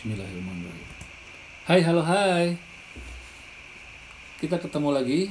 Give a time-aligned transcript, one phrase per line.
[0.00, 0.88] Bismillahirrahmanirrahim.
[1.68, 2.56] Hai, halo, hai.
[4.40, 5.28] Kita ketemu lagi.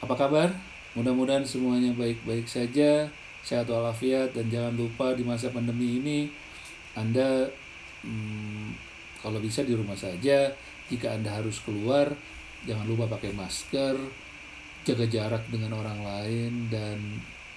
[0.00, 0.48] Apa kabar?
[0.96, 3.04] Mudah-mudahan semuanya baik-baik saja,
[3.44, 6.32] sehat walafiat, dan jangan lupa di masa pandemi ini
[6.96, 7.52] Anda
[8.00, 8.80] hmm,
[9.20, 10.48] kalau bisa di rumah saja.
[10.88, 12.08] Jika Anda harus keluar,
[12.64, 14.00] jangan lupa pakai masker,
[14.88, 16.96] jaga jarak dengan orang lain, dan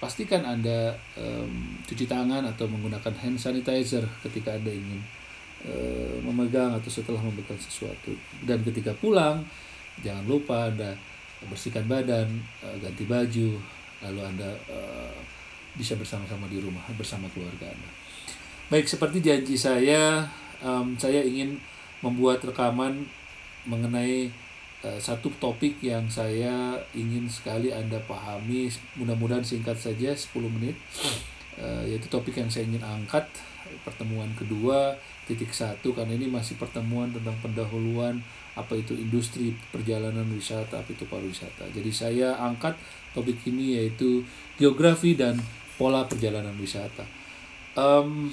[0.04, 5.23] pastikan Anda um, cuci tangan atau menggunakan hand sanitizer ketika Anda ingin
[5.66, 8.12] uh, memegang atau setelah memegang sesuatu.
[8.44, 9.44] Dan ketika pulang,
[10.00, 10.96] jangan lupa Anda
[11.48, 13.60] bersihkan badan, uh, ganti baju,
[14.04, 15.18] lalu Anda uh,
[15.74, 17.90] bisa bersama-sama di rumah bersama keluarga Anda.
[18.72, 20.24] Baik, seperti janji saya,
[20.64, 21.60] um, saya ingin
[22.00, 23.04] membuat rekaman
[23.64, 24.32] mengenai
[24.84, 28.68] Eh, satu topik yang saya ingin sekali Anda pahami
[29.00, 30.76] mudah-mudahan singkat saja 10 menit
[31.56, 33.24] uh, yaitu topik yang saya ingin angkat
[33.82, 38.20] pertemuan kedua titik satu karena ini masih pertemuan tentang pendahuluan
[38.54, 42.78] apa itu industri perjalanan wisata apa itu pariwisata jadi saya angkat
[43.10, 44.22] topik ini yaitu
[44.54, 45.34] geografi dan
[45.74, 47.02] pola perjalanan wisata
[47.74, 48.30] um,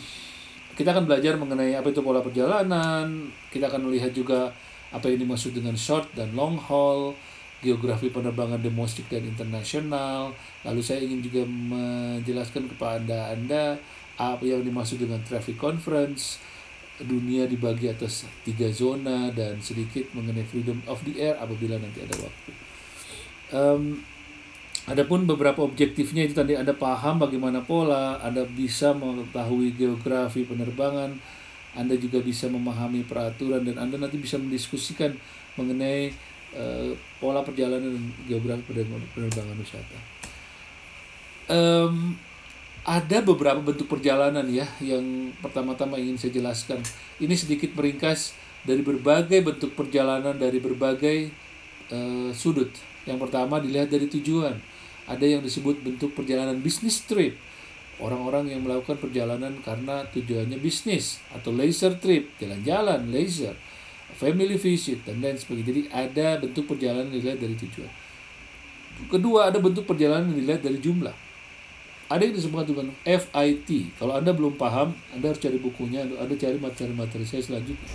[0.77, 4.53] kita akan belajar mengenai apa itu pola perjalanan kita akan melihat juga
[4.91, 7.15] apa yang dimaksud dengan short dan long haul,
[7.63, 10.35] geografi penerbangan domestik dan internasional.
[10.67, 13.79] Lalu saya ingin juga menjelaskan kepada Anda
[14.21, 16.37] apa yang dimaksud dengan traffic conference,
[17.01, 22.15] dunia dibagi atas tiga zona dan sedikit mengenai freedom of the air apabila nanti ada
[22.21, 22.51] waktu.
[23.51, 23.83] Um,
[24.89, 31.21] Adapun beberapa objektifnya itu tadi Anda paham bagaimana pola, Anda bisa mengetahui geografi penerbangan,
[31.71, 35.15] anda juga bisa memahami peraturan dan Anda nanti bisa mendiskusikan
[35.55, 36.11] mengenai
[36.51, 36.91] uh,
[37.23, 38.63] pola perjalanan dan geografi
[39.15, 39.99] penerbangan wisata.
[41.51, 42.19] Um,
[42.81, 46.81] ada beberapa bentuk perjalanan ya yang pertama-tama ingin saya jelaskan.
[47.21, 48.33] Ini sedikit meringkas
[48.65, 51.29] dari berbagai bentuk perjalanan dari berbagai
[51.93, 52.73] uh, sudut.
[53.05, 54.57] Yang pertama dilihat dari tujuan.
[55.05, 57.37] Ada yang disebut bentuk perjalanan bisnis trip
[58.01, 63.53] orang-orang yang melakukan perjalanan karena tujuannya bisnis atau leisure trip, jalan-jalan, leisure,
[64.17, 65.67] family visit dan lain sebagainya.
[65.69, 67.91] Jadi ada bentuk perjalanan dilihat dari tujuan.
[69.07, 71.30] Kedua ada bentuk perjalanan dilihat dari jumlah.
[72.11, 73.95] Ada yang disebut dengan FIT.
[73.95, 77.87] Kalau Anda belum paham, Anda harus cari bukunya, Anda cari materi-materi saya selanjutnya.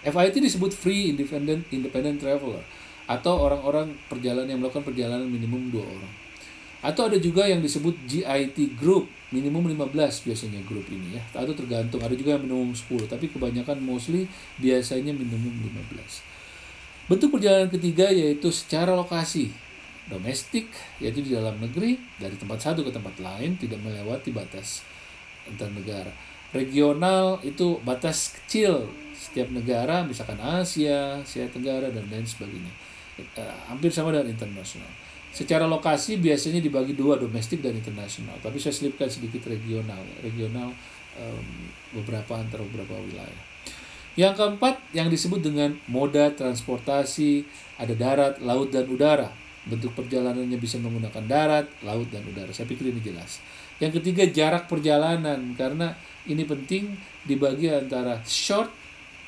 [0.00, 2.64] FIT disebut Free Independent Independent Traveler
[3.04, 6.12] atau orang-orang perjalanan yang melakukan perjalanan minimum dua orang.
[6.80, 11.22] Atau ada juga yang disebut GIT group, minimum 15 biasanya grup ini ya.
[11.36, 14.24] Atau tergantung, ada juga yang minimum 10, tapi kebanyakan mostly
[14.56, 17.12] biasanya minimum 15.
[17.12, 19.65] Bentuk perjalanan ketiga yaitu secara lokasi.
[20.06, 20.70] Domestik,
[21.02, 24.86] yaitu di dalam negeri, dari tempat satu ke tempat lain, tidak melewati batas
[25.50, 26.10] antar negara.
[26.54, 28.86] Regional itu batas kecil
[29.18, 32.70] setiap negara, misalkan Asia, Asia Tenggara, dan lain sebagainya.
[33.16, 34.88] Eh, hampir sama dengan internasional.
[35.32, 40.72] Secara lokasi biasanya dibagi dua domestik dan internasional, tapi saya selipkan sedikit regional, regional
[41.20, 41.48] um,
[41.92, 43.42] beberapa antara beberapa wilayah.
[44.16, 47.44] Yang keempat yang disebut dengan moda transportasi
[47.76, 49.28] ada darat, laut dan udara.
[49.66, 52.54] Bentuk perjalanannya bisa menggunakan darat, laut dan udara.
[52.54, 53.42] Saya pikir ini jelas.
[53.82, 55.98] Yang ketiga jarak perjalanan karena
[56.30, 56.94] ini penting
[57.26, 58.70] dibagi antara short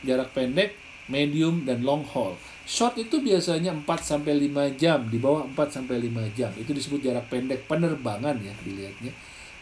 [0.07, 0.79] jarak pendek,
[1.11, 2.39] medium dan long haul.
[2.69, 6.53] Short itu biasanya 4 sampai 5 jam, di bawah 4 sampai 5 jam.
[6.55, 9.13] Itu disebut jarak pendek penerbangan ya dilihatnya.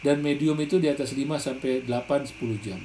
[0.03, 2.77] Dan medium itu di atas 5 sampai 8 10 jam.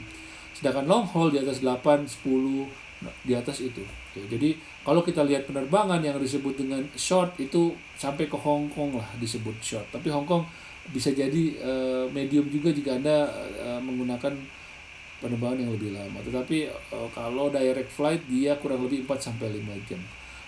[0.57, 2.92] Sedangkan long haul di atas 8 10
[3.23, 3.83] di atas itu.
[4.15, 9.09] Jadi kalau kita lihat penerbangan yang disebut dengan short itu sampai ke Hong Kong lah
[9.19, 9.87] disebut short.
[9.91, 10.45] Tapi Hong Kong
[10.91, 13.31] bisa jadi uh, medium juga jika Anda
[13.63, 14.35] uh, menggunakan
[15.23, 16.19] penerbangan yang lebih lama.
[16.27, 16.59] Tetapi
[16.93, 20.03] uh, kalau direct flight dia kurang lebih 4 sampai 5 jam.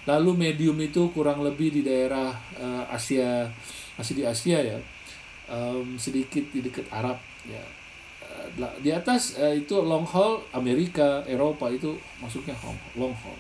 [0.05, 2.29] Lalu medium itu kurang lebih di daerah
[2.93, 3.49] Asia
[3.97, 4.77] masih di Asia ya.
[5.49, 7.17] Um, sedikit di dekat Arab
[7.49, 7.84] ya.
[8.57, 12.55] Di atas uh, itu long haul Amerika, Eropa itu masuknya
[12.95, 13.39] long haul.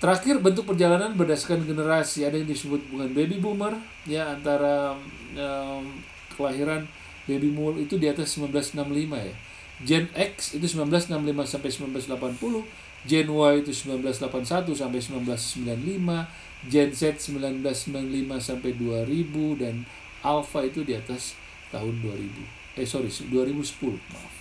[0.00, 3.76] Terakhir bentuk perjalanan berdasarkan generasi ada yang disebut dengan baby boomer
[4.08, 4.96] ya antara
[5.36, 5.84] um,
[6.32, 6.88] kelahiran
[7.28, 8.80] baby boomer itu di atas 1965
[9.12, 9.36] ya
[9.80, 11.16] Gen X itu 1965
[11.48, 17.00] sampai 1980, Gen Y itu 1981 sampai 1995, Gen Z
[17.32, 19.88] 1995 sampai 2000 dan
[20.20, 21.32] Alpha itu di atas
[21.72, 22.59] tahun 2000.
[22.80, 24.34] Eh sorry 2010 maaf.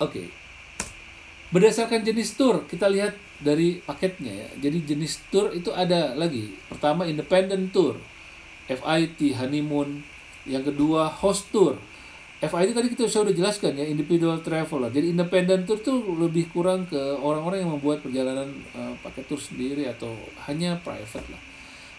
[0.00, 0.08] Oke.
[0.08, 0.26] Okay.
[1.52, 3.12] Berdasarkan jenis tour kita lihat
[3.44, 4.48] dari paketnya ya.
[4.68, 6.56] Jadi jenis tour itu ada lagi.
[6.72, 8.00] Pertama independent tour,
[8.64, 10.00] FIT honeymoon.
[10.48, 11.76] Yang kedua host tour
[12.38, 14.94] FIT tadi kita sudah jelaskan ya individual traveler.
[14.94, 18.46] Jadi independent tour tuh lebih kurang ke orang-orang yang membuat perjalanan
[18.78, 20.14] uh, pakai tour sendiri atau
[20.46, 21.42] hanya private lah.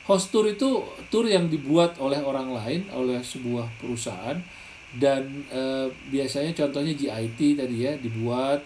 [0.10, 0.82] Host tour itu
[1.14, 4.42] tour yang dibuat oleh orang lain oleh sebuah perusahaan.
[4.90, 8.58] Dan uh, biasanya contohnya GIT tadi ya dibuat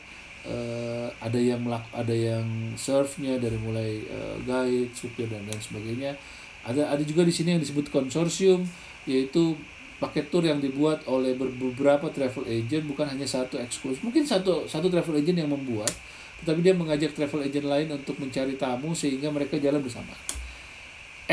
[0.48, 2.48] uh, ada yang melak ada yang
[2.80, 6.16] serve-nya dari mulai uh, guide, supir dan lain sebagainya.
[6.64, 8.64] Ada ada juga di sini yang disebut konsorsium
[9.04, 9.60] yaitu
[10.00, 14.00] paket tour yang dibuat oleh beberapa travel agent bukan hanya satu eksklusif.
[14.00, 15.92] Mungkin satu satu travel agent yang membuat
[16.40, 20.16] tetapi dia mengajak travel agent lain untuk mencari tamu sehingga mereka jalan bersama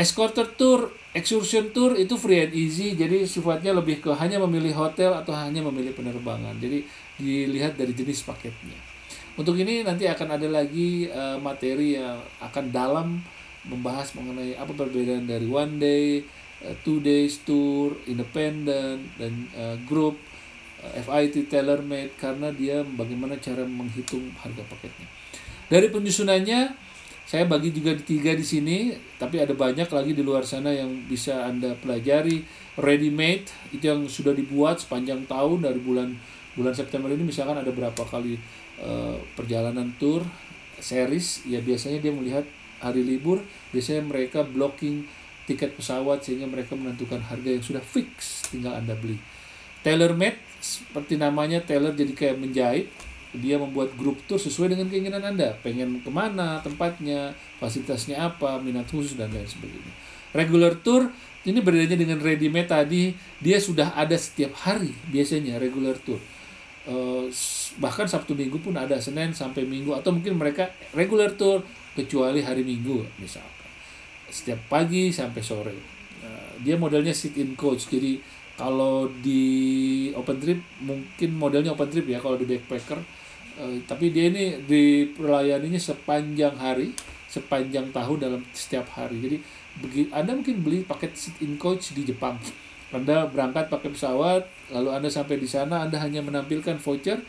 [0.01, 2.95] escorter tour excursion tour itu free and easy.
[2.95, 6.55] Jadi sifatnya lebih ke hanya memilih hotel atau hanya memilih penerbangan.
[6.57, 6.83] Jadi
[7.19, 8.79] dilihat dari jenis paketnya.
[9.35, 13.07] Untuk ini nanti akan ada lagi uh, materi yang akan dalam
[13.63, 16.25] membahas mengenai apa perbedaan dari one day
[16.65, 20.19] uh, two days tour, independent dan uh, group
[20.83, 25.07] uh, FIT tailor made karena dia bagaimana cara menghitung harga paketnya.
[25.71, 26.90] Dari penyusunannya
[27.25, 31.07] saya bagi juga di tiga di sini, tapi ada banyak lagi di luar sana yang
[31.07, 32.43] bisa Anda pelajari.
[32.79, 36.15] Ready made itu yang sudah dibuat sepanjang tahun dari bulan
[36.55, 38.35] bulan September ini misalkan ada berapa kali
[38.83, 40.23] uh, perjalanan tour
[40.79, 42.43] series ya biasanya dia melihat
[42.83, 43.39] hari libur
[43.71, 45.05] biasanya mereka blocking
[45.45, 49.19] tiket pesawat sehingga mereka menentukan harga yang sudah fix tinggal Anda beli.
[49.81, 52.87] Tailor made seperti namanya tailor jadi kayak menjahit
[53.35, 55.55] dia membuat grup tour sesuai dengan keinginan Anda.
[55.63, 57.31] Pengen ke mana, tempatnya,
[57.63, 59.93] fasilitasnya apa, minat khusus, dan lain sebagainya.
[60.31, 61.11] Regular tour,
[61.47, 66.19] ini berbedanya dengan ready made tadi, dia sudah ada setiap hari biasanya regular tour.
[66.81, 67.29] Uh,
[67.77, 71.61] bahkan Sabtu Minggu pun ada Senin sampai Minggu atau mungkin mereka regular tour
[71.93, 73.61] kecuali hari Minggu misalnya
[74.31, 75.75] setiap pagi sampai sore.
[76.23, 77.91] Uh, dia modelnya sit in coach.
[77.91, 78.17] Jadi
[78.55, 83.20] kalau di open trip mungkin modelnya open trip ya kalau di backpacker.
[83.59, 86.95] Uh, tapi dia ini di dilayaninya sepanjang hari,
[87.27, 89.19] sepanjang tahun dalam setiap hari.
[89.79, 92.39] Jadi Anda mungkin beli paket sit in coach di Jepang.
[92.91, 97.23] Anda berangkat pakai pesawat, lalu Anda sampai di sana Anda hanya menampilkan voucher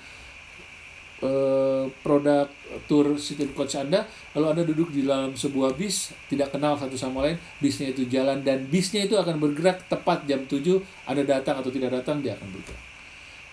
[1.23, 2.51] Eh, produk
[2.91, 4.03] tour city coach Anda,
[4.35, 8.43] lalu Anda duduk di dalam sebuah bis, tidak kenal satu sama lain, bisnya itu jalan
[8.43, 12.51] dan bisnya itu akan bergerak tepat jam 7, Anda datang atau tidak datang, dia akan
[12.51, 12.92] bergerak.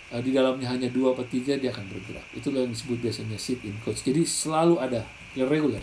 [0.09, 2.25] Uh, di dalamnya hanya dua atau tiga, dia akan bergerak.
[2.33, 4.01] Itulah yang disebut biasanya sit in coach.
[4.01, 5.06] Jadi selalu ada,
[5.38, 5.81] yang regular.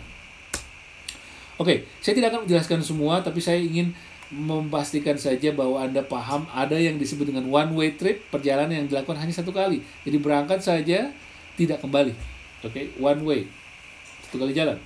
[1.56, 3.94] Oke, saya tidak akan menjelaskan semua, tapi saya ingin
[4.34, 9.22] memastikan saja bahwa Anda paham ada yang disebut dengan one way trip, perjalanan yang dilakukan
[9.22, 9.78] hanya satu kali.
[10.02, 11.14] Jadi berangkat saja,
[11.54, 12.10] tidak kembali.
[12.66, 13.40] Oke, one way.
[14.26, 14.76] Satu kali jalan.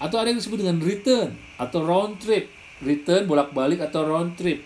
[0.00, 2.48] Atau ada yang disebut dengan return atau round trip.
[2.80, 4.64] Return bolak-balik atau round trip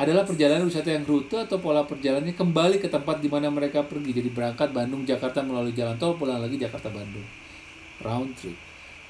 [0.00, 4.16] adalah perjalanan wisata yang rute atau pola perjalanannya kembali ke tempat di mana mereka pergi.
[4.16, 7.28] Jadi berangkat Bandung Jakarta melalui jalan tol pulang lagi Jakarta Bandung.
[8.00, 8.56] Round trip.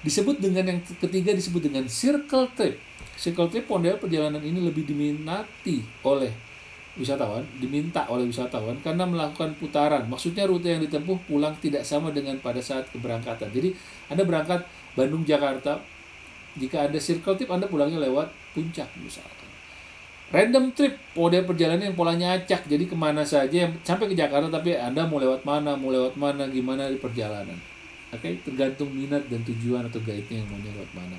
[0.02, 2.74] Disebut dengan yang ketiga disebut dengan circle trip.
[3.14, 6.50] Circle trip model perjalanan ini lebih diminati oleh
[6.98, 10.10] wisatawan diminta oleh wisatawan karena melakukan putaran.
[10.10, 13.46] Maksudnya rute yang ditempuh pulang tidak sama dengan pada saat keberangkatan.
[13.54, 13.70] Jadi
[14.10, 14.66] Anda berangkat
[14.98, 15.78] Bandung Jakarta,
[16.58, 19.39] jika Anda circle trip Anda pulangnya lewat puncak misalkan.
[20.30, 24.78] Random trip, mode perjalanan yang polanya acak, jadi ke mana saja sampai ke Jakarta tapi
[24.78, 27.58] Anda mau lewat mana, mau lewat mana, gimana di perjalanan.
[28.14, 28.32] Oke, okay?
[28.46, 31.18] tergantung minat dan tujuan atau guide-nya yang mau lewat mana.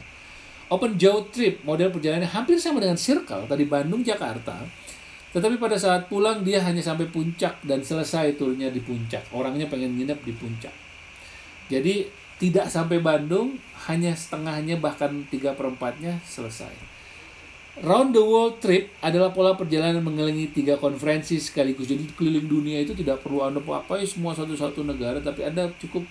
[0.72, 4.64] Open jauh trip, model perjalanan hampir sama dengan circle, tadi Bandung Jakarta,
[5.36, 9.28] tetapi pada saat pulang dia hanya sampai puncak dan selesai turnya di puncak.
[9.36, 10.72] Orangnya pengen nginep di puncak.
[11.68, 12.08] Jadi
[12.40, 13.60] tidak sampai Bandung,
[13.92, 17.01] hanya setengahnya bahkan tiga perempatnya selesai.
[17.80, 21.88] Round the world trip adalah pola perjalanan mengelilingi tiga konferensi sekaligus.
[21.88, 26.04] Jadi keliling dunia itu tidak perlu Anda apa semua satu-satu negara, tapi Anda cukup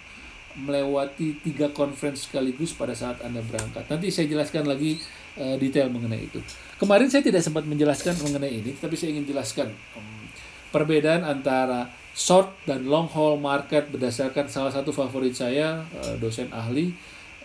[0.57, 3.93] melewati tiga konferensi sekaligus pada saat Anda berangkat.
[3.93, 4.97] Nanti saya jelaskan lagi
[5.37, 6.41] uh, detail mengenai itu.
[6.81, 9.69] Kemarin saya tidak sempat menjelaskan mengenai ini, tapi saya ingin jelaskan
[10.01, 10.25] um,
[10.73, 16.97] perbedaan antara short dan long haul market berdasarkan salah satu favorit saya, uh, dosen ahli,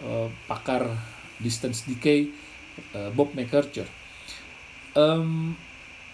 [0.07, 0.87] uh, pakar
[1.43, 2.31] distance decay,
[2.95, 3.85] uh, Bob McArthur.
[4.95, 5.59] Um,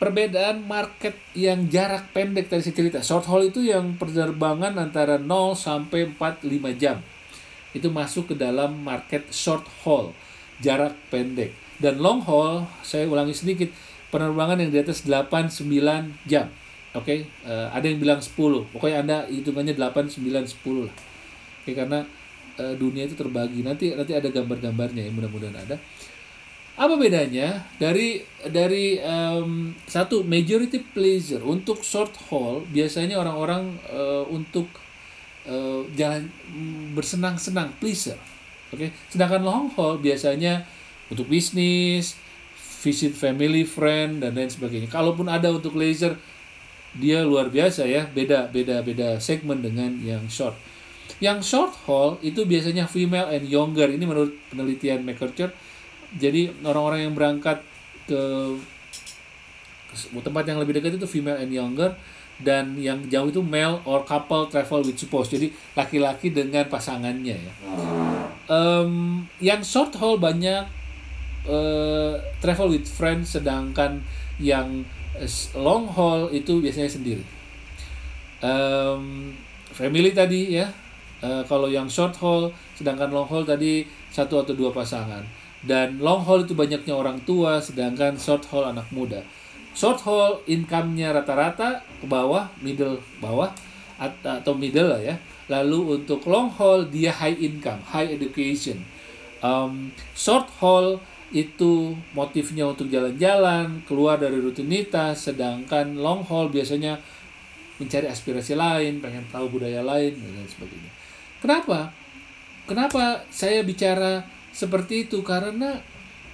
[0.02, 3.00] perbedaan market yang jarak pendek tadi saya cerita.
[3.06, 6.98] Short haul itu yang penerbangan antara 0 sampai 4 5 jam.
[7.72, 10.18] Itu masuk ke dalam market short haul,
[10.58, 11.54] jarak pendek.
[11.78, 13.70] Dan long haul, saya ulangi sedikit,
[14.10, 15.70] penerbangan yang di atas 8-9
[16.26, 16.50] jam.
[16.92, 17.48] Oke, okay?
[17.48, 18.36] uh, eh, ada yang bilang 10.
[18.74, 20.92] Pokoknya Anda hitungannya 8, 9, 10 lah.
[20.92, 20.92] Oke,
[21.64, 22.04] okay, karena
[22.60, 23.64] uh, dunia itu terbagi.
[23.64, 25.80] Nanti nanti ada gambar-gambarnya ya, mudah-mudahan ada.
[26.80, 34.72] Apa bedanya dari dari um, satu majority pleasure untuk short haul biasanya orang-orang uh, untuk
[35.46, 36.32] uh, jalan
[36.96, 38.18] bersenang-senang pleasure.
[38.72, 38.90] Oke, okay?
[39.12, 40.63] sedangkan long haul biasanya
[41.12, 42.16] untuk bisnis,
[42.82, 44.88] visit family, friend dan lain sebagainya.
[44.88, 46.16] Kalaupun ada untuk leisure
[46.96, 50.56] dia luar biasa ya, beda beda beda segmen dengan yang short.
[51.20, 53.86] Yang short haul itu biasanya female and younger.
[53.92, 55.51] Ini menurut penelitian McCarthy
[56.15, 57.63] jadi orang-orang yang berangkat
[58.03, 58.22] ke,
[59.91, 61.96] ke tempat yang lebih dekat itu female and younger
[62.41, 67.53] dan yang jauh itu male or couple travel with spouse jadi laki-laki dengan pasangannya ya.
[68.51, 70.65] Um, yang short haul banyak
[71.48, 74.01] uh, travel with friends sedangkan
[74.41, 74.84] yang
[75.53, 77.24] long haul itu biasanya sendiri.
[78.41, 79.32] Um,
[79.70, 80.68] family tadi ya
[81.22, 85.22] uh, kalau yang short haul sedangkan long haul tadi satu atau dua pasangan
[85.62, 89.22] dan long haul itu banyaknya orang tua sedangkan short haul anak muda.
[89.77, 93.53] Short haul income-nya rata-rata ke bawah middle bawah
[94.01, 95.15] atau middle lah ya.
[95.48, 98.82] Lalu untuk long haul dia high income high education.
[99.41, 100.98] Um, short haul
[101.32, 107.00] itu motifnya untuk jalan-jalan keluar dari rutinitas sedangkan long haul biasanya
[107.80, 110.91] mencari aspirasi lain pengen tahu budaya lain dan lain sebagainya.
[111.41, 111.89] Kenapa?
[112.70, 115.79] Kenapa saya bicara seperti itu karena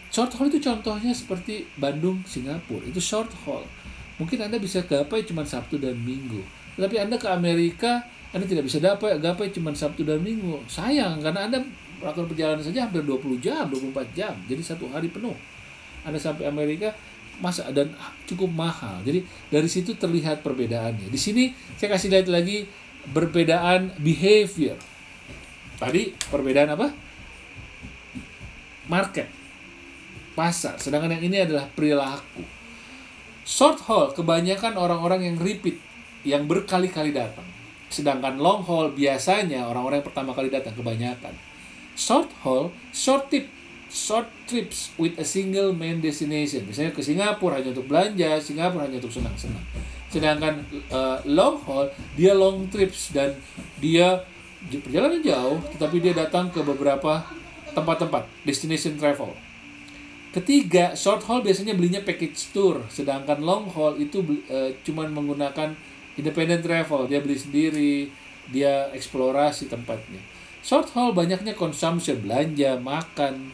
[0.10, 2.84] short haul itu contohnya seperti Bandung Singapura.
[2.86, 3.66] Itu short haul.
[4.18, 6.42] Mungkin anda bisa gapai cuma Sabtu dan Minggu.
[6.78, 8.06] Tapi anda ke Amerika
[8.36, 10.60] anda tidak bisa dapat gapai cuma Sabtu dan Minggu.
[10.68, 11.60] Sayang karena anda
[11.98, 14.34] melakukan perjalanan saja hampir 20 jam 24 jam.
[14.46, 15.34] Jadi satu hari penuh.
[16.04, 16.92] Anda sampai Amerika
[17.40, 17.94] masa dan
[18.28, 19.00] cukup mahal.
[19.06, 21.08] Jadi dari situ terlihat perbedaannya.
[21.08, 22.68] Di sini saya kasih lihat lagi
[23.16, 24.76] perbedaan behavior.
[25.78, 27.07] Tadi perbedaan apa
[28.92, 29.28] market,
[30.36, 30.80] pasar.
[30.80, 32.44] Sedangkan yang ini adalah perilaku.
[33.48, 35.80] Short haul kebanyakan orang-orang yang repeat,
[36.28, 37.48] yang berkali-kali datang.
[37.88, 41.32] Sedangkan long haul biasanya orang-orang yang pertama kali datang kebanyakan.
[41.96, 43.48] Short haul, short tip,
[43.88, 46.68] short trips with a single main destination.
[46.68, 49.64] Misalnya ke Singapura hanya untuk belanja, Singapura hanya untuk senang-senang.
[50.12, 50.60] Sedangkan
[50.92, 51.88] uh, long haul
[52.20, 53.32] dia long trips dan
[53.80, 54.20] dia
[54.68, 57.24] perjalanan jauh, tetapi dia datang ke beberapa
[57.78, 59.30] tempat-tempat destination travel.
[60.34, 65.74] Ketiga, short haul biasanya belinya package tour, sedangkan long haul itu uh, cuman menggunakan
[66.18, 67.96] independent travel, dia beli sendiri,
[68.50, 70.20] dia eksplorasi tempatnya.
[70.62, 73.54] Short haul banyaknya consumption, belanja, makan.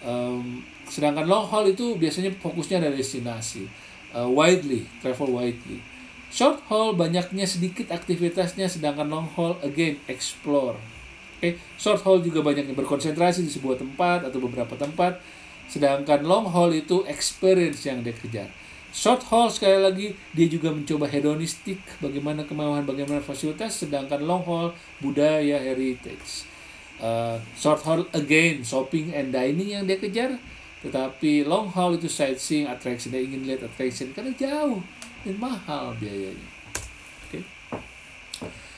[0.00, 3.68] Um, sedangkan long haul itu biasanya fokusnya dari destinasi.
[4.10, 5.84] Uh, widely, travel widely.
[6.32, 10.95] Short haul banyaknya sedikit aktivitasnya, sedangkan long haul again explore
[11.38, 11.60] okay?
[11.76, 15.20] short haul juga banyak yang berkonsentrasi di sebuah tempat atau beberapa tempat,
[15.68, 18.48] sedangkan long haul itu experience yang dia kejar.
[18.96, 24.72] Short haul sekali lagi dia juga mencoba hedonistik, bagaimana kemauan, bagaimana fasilitas, sedangkan long haul
[25.04, 26.48] budaya heritage.
[26.96, 30.40] Uh, short haul again shopping and dining yang dia kejar,
[30.80, 34.80] tetapi long haul itu sightseeing, attraction dia ingin lihat attraction karena jauh
[35.28, 36.56] dan mahal biayanya.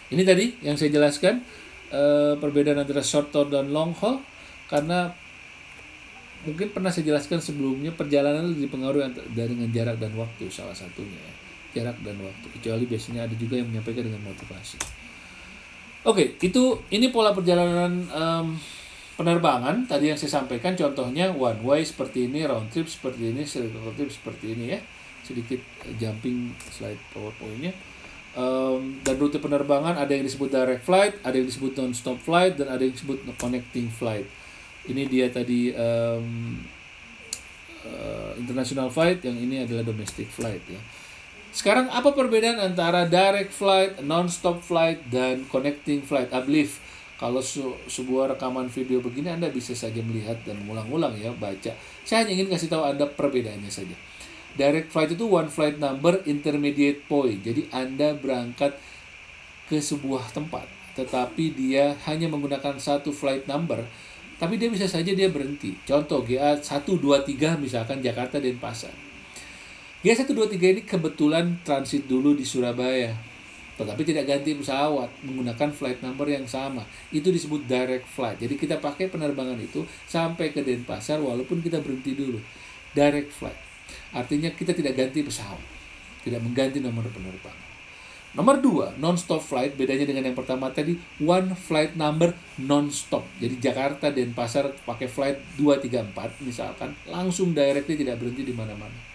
[0.08, 1.44] Ini tadi yang saya jelaskan
[1.92, 4.20] uh, perbedaan antara short haul dan long haul
[4.68, 5.12] karena
[6.46, 11.32] mungkin pernah saya jelaskan sebelumnya perjalanan itu dipengaruhi dengan jarak dan waktu salah satunya ya.
[11.82, 12.46] jarak dan waktu.
[12.58, 14.78] Kecuali biasanya ada juga yang menyampaikan dengan motivasi.
[16.06, 18.54] Oke okay, itu ini pola perjalanan um,
[19.18, 19.82] penerbangan.
[19.90, 24.08] Tadi yang saya sampaikan contohnya one way seperti ini round trip seperti ini circle trip
[24.08, 24.80] seperti ini ya.
[25.26, 25.60] Sedikit
[25.98, 27.74] jumping slide powerpointnya
[28.38, 32.70] um, dan rute penerbangan ada yang disebut direct flight, ada yang disebut non-stop flight, dan
[32.70, 34.24] ada yang disebut connecting flight.
[34.86, 36.62] Ini dia tadi um,
[37.82, 40.78] uh, international flight, yang ini adalah domestic flight ya.
[41.50, 46.30] Sekarang apa perbedaan antara direct flight, non-stop flight, dan connecting flight?
[46.30, 46.78] I believe
[47.18, 51.74] kalau su sebuah rekaman video begini Anda bisa saja melihat dan mengulang-ulang ya, baca.
[52.06, 53.96] Saya hanya ingin kasih tahu Anda perbedaannya saja.
[54.58, 57.38] Direct flight itu one flight number intermediate point.
[57.46, 58.74] Jadi Anda berangkat
[59.70, 60.66] ke sebuah tempat,
[60.98, 63.86] tetapi dia hanya menggunakan satu flight number,
[64.42, 65.78] tapi dia bisa saja dia berhenti.
[65.86, 68.90] Contoh GA 123 misalkan Jakarta Denpasar.
[70.02, 73.14] GA 123 ini kebetulan transit dulu di Surabaya,
[73.78, 76.82] tetapi tidak ganti pesawat menggunakan flight number yang sama.
[77.14, 78.42] Itu disebut direct flight.
[78.42, 82.42] Jadi kita pakai penerbangan itu sampai ke Denpasar walaupun kita berhenti dulu.
[82.90, 83.67] Direct flight.
[84.12, 85.62] Artinya kita tidak ganti pesawat,
[86.24, 87.68] tidak mengganti nomor penerbangan.
[88.36, 89.72] Nomor dua, non-stop flight.
[89.74, 93.24] Bedanya dengan yang pertama tadi, one flight number non-stop.
[93.40, 99.08] Jadi Jakarta dan Pasar pakai flight 234 misalkan, langsung directly tidak berhenti di mana-mana.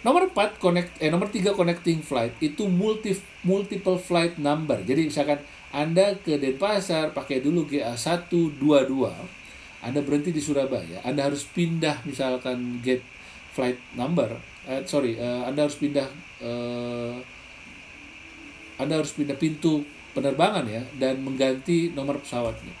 [0.00, 3.12] Nomor 4 connect eh nomor 3 connecting flight itu multi
[3.44, 4.80] multiple flight number.
[4.80, 8.96] Jadi misalkan Anda ke Denpasar pakai dulu GA122,
[9.84, 13.04] Anda berhenti di Surabaya, Anda harus pindah misalkan gate
[13.60, 14.32] flight number,
[14.64, 16.08] eh, sorry, uh, Anda harus pindah
[16.40, 17.20] uh,
[18.80, 19.84] anda harus pindah pintu
[20.16, 22.72] penerbangan ya dan mengganti nomor pesawatnya.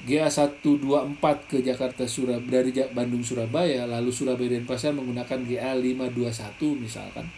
[0.00, 7.28] GA124 ke Jakarta Surabaya dari Bandung Surabaya lalu Surabaya Denpasar menggunakan GA521 misalkan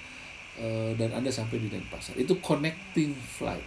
[0.58, 2.14] e, dan Anda sampai di Denpasar.
[2.18, 3.66] Itu connecting flight.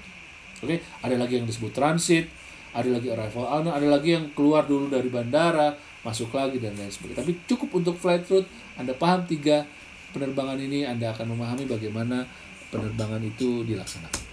[0.63, 0.79] Oke, okay?
[1.03, 2.31] ada lagi yang disebut transit,
[2.71, 5.75] ada lagi arrival ada lagi yang keluar dulu dari bandara,
[6.05, 7.25] masuk lagi dan lain sebagainya.
[7.25, 8.45] Tapi cukup untuk flight route,
[8.77, 9.65] Anda paham tiga
[10.13, 12.29] penerbangan ini, Anda akan memahami bagaimana
[12.69, 14.23] penerbangan itu dilaksanakan.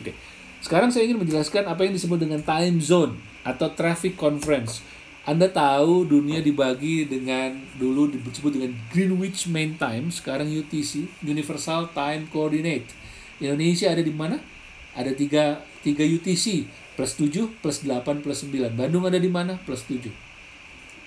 [0.00, 0.16] Oke.
[0.64, 4.80] Sekarang saya ingin menjelaskan apa yang disebut dengan time zone atau traffic conference.
[5.22, 12.26] Anda tahu dunia dibagi dengan dulu disebut dengan Greenwich Mean Time, sekarang UTC, Universal Time
[12.26, 12.90] Coordinate.
[13.38, 14.42] Indonesia ada di mana?
[14.98, 16.66] Ada tiga, tiga UTC,
[16.98, 18.74] plus 7, plus 8, plus 9.
[18.74, 19.62] Bandung ada di mana?
[19.62, 20.31] Plus 7.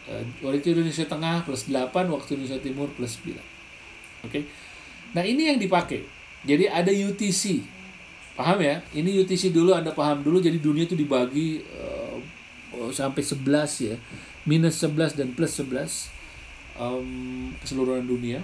[0.06, 3.34] Uh, waktu Indonesia Tengah plus 8, waktu Indonesia Timur plus 9.
[3.34, 3.42] Oke.
[4.30, 4.44] Okay?
[5.18, 6.06] Nah, ini yang dipakai.
[6.46, 7.66] Jadi ada UTC,
[8.36, 8.84] Paham ya?
[8.92, 12.20] Ini UTC dulu Anda paham dulu jadi dunia itu dibagi uh,
[12.92, 13.96] sampai 11 ya.
[14.44, 16.12] Minus 11 dan plus 11
[16.76, 18.44] um, keseluruhan dunia.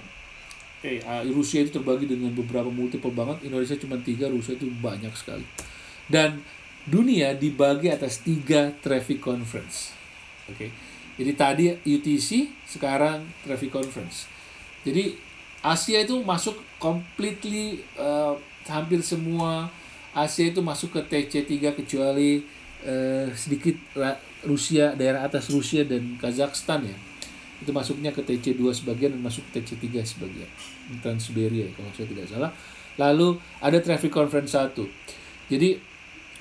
[0.80, 3.46] Oke, okay, uh, Rusia itu terbagi dengan beberapa multiple banget.
[3.46, 5.44] Indonesia cuma tiga, Rusia itu banyak sekali.
[6.08, 6.42] Dan
[6.88, 9.94] dunia dibagi atas tiga traffic conference.
[10.50, 10.70] Oke, okay.
[11.22, 14.26] Jadi tadi UTC, sekarang traffic conference.
[14.82, 15.14] Jadi
[15.62, 18.34] Asia itu masuk completely uh,
[18.66, 19.70] hampir semua
[20.10, 22.44] Asia itu masuk ke TC3 kecuali
[22.84, 23.78] eh, sedikit
[24.44, 26.96] Rusia daerah atas Rusia dan Kazakhstan ya.
[27.62, 30.50] Itu masuknya ke TC2 sebagian dan masuk ke TC3 sebagian.
[31.00, 32.52] Transsiberia kalau saya tidak salah.
[33.00, 34.76] Lalu ada traffic conference 1
[35.52, 35.76] jadi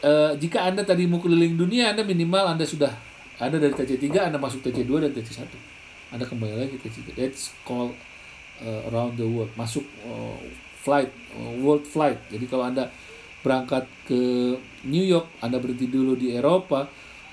[0.03, 2.95] eh, jika anda tadi mau keliling dunia anda minimal anda sudah
[3.41, 5.49] ada dari TC3 anda masuk TC2 dan TC1
[6.13, 7.97] anda kembali lagi ke TC3 that's called
[8.61, 10.37] uh, around the world masuk uh,
[10.77, 12.93] flight uh, world flight jadi kalau anda
[13.41, 14.21] berangkat ke
[14.85, 16.85] New York, Anda berhenti dulu di Eropa,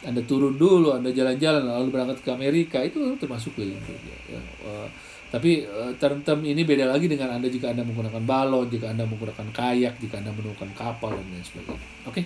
[0.05, 4.17] Anda turun dulu, Anda jalan-jalan, lalu berangkat ke Amerika, itu termasuk keliling dunia.
[4.29, 4.41] Ya.
[4.65, 4.89] Uh,
[5.29, 9.53] tapi uh, term-term ini beda lagi dengan Anda jika Anda menggunakan balon, jika Anda menggunakan
[9.53, 11.89] kayak, jika Anda menggunakan kapal, dan lain sebagainya.
[12.09, 12.13] Oke?
[12.13, 12.25] Okay?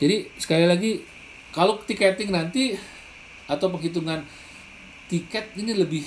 [0.00, 1.00] Jadi sekali lagi,
[1.50, 2.78] kalau tiketing nanti
[3.50, 4.22] atau penghitungan
[5.10, 6.06] tiket ini lebih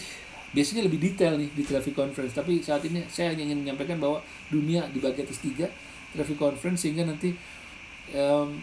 [0.56, 2.32] biasanya lebih detail nih di traffic conference.
[2.32, 5.68] Tapi saat ini saya hanya ingin menyampaikan bahwa dunia dibagi atas tiga
[6.16, 7.34] traffic conference sehingga nanti
[8.16, 8.56] um,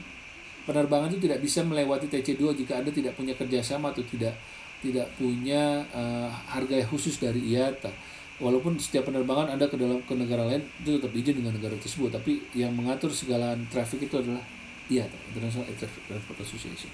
[0.64, 4.32] penerbangan itu tidak bisa melewati TC2 jika anda tidak punya kerjasama atau tidak
[4.80, 7.92] tidak punya uh, harga khusus dari IATA
[8.40, 12.08] walaupun setiap penerbangan anda ke dalam ke negara lain itu tetap izin dengan negara tersebut.
[12.16, 14.40] Tapi yang mengatur segala traffic itu adalah
[14.90, 16.90] IATA International Air Traffic Transport Association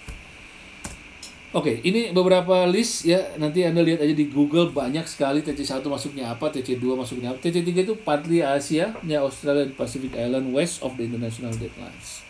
[1.57, 3.33] Oke, okay, ini beberapa list ya.
[3.41, 7.41] Nanti Anda lihat aja di Google banyak sekali TC1 masuknya apa, TC2 masuknya apa.
[7.41, 12.27] TC3 itu partly Asia, ya Australia dan Pacific Island west of the international deadlines.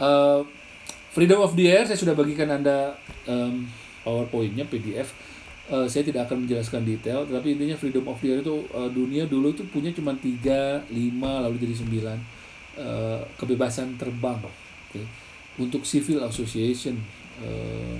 [0.00, 0.48] Uh,
[1.12, 2.94] Freedom of the Air saya sudah bagikan Anda
[3.26, 3.68] um,
[4.06, 5.12] PowerPoint-nya PDF.
[5.68, 9.26] Uh, saya tidak akan menjelaskan detail, tapi intinya Freedom of the Air itu uh, dunia
[9.26, 12.16] dulu itu punya cuma 3, 5 lalu jadi 9 uh,
[13.34, 14.40] kebebasan terbang.
[14.88, 15.04] Okay.
[15.58, 16.96] Untuk civil association
[17.42, 17.96] uh,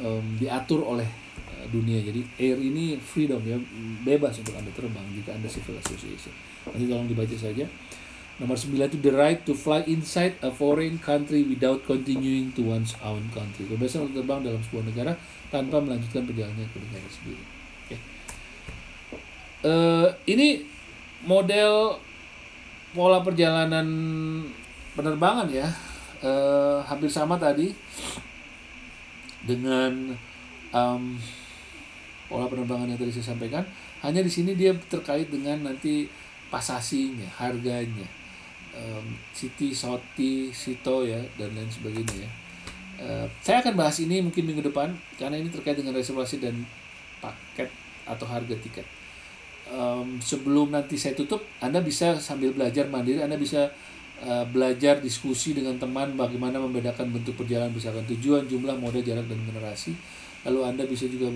[0.00, 1.06] um, diatur oleh
[1.56, 2.00] uh, dunia.
[2.02, 3.56] Jadi air ini freedom ya,
[4.04, 6.32] bebas untuk Anda terbang jika Anda civil association.
[6.68, 7.66] Nanti tolong dibaca saja.
[8.36, 12.92] Nomor 9 itu the right to fly inside a foreign country without continuing to one's
[13.00, 13.64] own country.
[13.64, 15.12] Kebebasan untuk terbang dalam sebuah negara
[15.48, 17.44] tanpa melanjutkan perjalanannya ke negara sendiri.
[17.88, 18.00] Okay.
[19.64, 20.48] Uh, eh, ini
[21.24, 21.96] model
[22.92, 23.88] pola perjalanan
[24.92, 25.72] penerbangan ya.
[26.24, 27.76] Uh, hampir sama tadi
[29.44, 30.16] dengan
[30.72, 31.20] um,
[32.26, 33.60] pola penerbangan yang tadi saya sampaikan
[34.00, 36.08] hanya di sini dia terkait dengan nanti
[36.48, 38.08] pasasinya harganya
[38.76, 42.30] um, City, Soti, Sito ya dan lain sebagainya ya.
[42.96, 46.64] Uh, saya akan bahas ini mungkin minggu depan karena ini terkait dengan reservasi dan
[47.20, 47.68] paket
[48.08, 48.86] atau harga tiket.
[49.66, 53.68] Um, sebelum nanti saya tutup, Anda bisa sambil belajar mandiri, Anda bisa
[54.16, 59.36] Uh, belajar diskusi dengan teman bagaimana membedakan bentuk perjalanan misalkan tujuan, jumlah, mode, jarak dan
[59.44, 59.92] generasi.
[60.48, 61.28] Lalu Anda bisa juga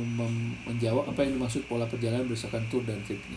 [0.64, 3.36] menjawab apa yang dimaksud pola perjalanan berdasarkan tour dan tripnya.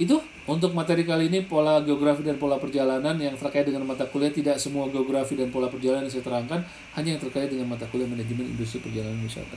[0.00, 4.34] itu untuk materi kali ini pola geografi dan pola perjalanan yang terkait dengan mata kuliah
[4.34, 6.66] tidak semua geografi dan pola perjalanan yang saya terangkan
[6.98, 9.54] hanya yang terkait dengan mata kuliah manajemen industri perjalanan wisata.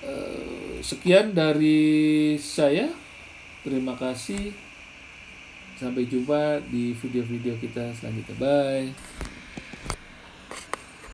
[0.00, 2.88] Eh, sekian dari saya.
[3.60, 4.69] Terima kasih.
[5.80, 8.36] Sampai jumpa di video-video kita selanjutnya.
[8.36, 8.92] Bye.